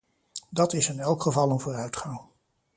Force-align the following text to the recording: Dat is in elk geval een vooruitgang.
Dat 0.49 0.73
is 0.73 0.89
in 0.89 0.99
elk 0.99 1.21
geval 1.21 1.51
een 1.51 1.59
vooruitgang. 1.59 2.21